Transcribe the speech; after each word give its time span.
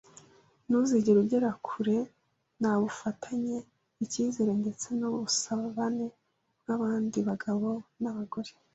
Ntuzigera 0.67 1.17
ugera 1.23 1.49
kure 1.67 1.97
nta 2.59 2.73
bufatanye, 2.81 3.57
icyizere 4.03 4.51
ndetse 4.61 4.87
nubusabane 4.99 6.07
bwabandi 6.61 7.19
bagabo 7.29 7.69
nabagore. 8.01 8.51